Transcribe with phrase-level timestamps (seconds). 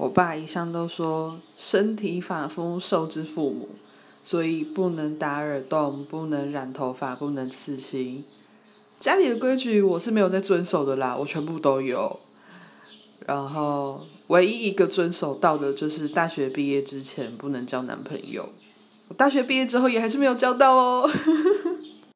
[0.00, 3.68] 我爸一向都说身体发肤受之父母
[4.24, 8.24] 所以不能打耳洞不能染头发不能刺青。
[8.98, 12.18] 家里的规矩我是没有在遵守的啦我全部都有。
[13.26, 18.48] 然后唯一一个遵守到的就是大学毕业之前不能交男朋友。
[19.08, 21.10] 我大学毕业之后也还是没有交到哦。